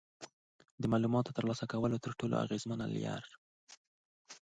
[0.81, 3.31] د معلوماتو ترلاسه کولو تر ټولو اغیزمنه لاره